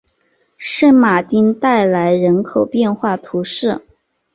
[0.57, 3.83] 圣马丁代来人口变化图示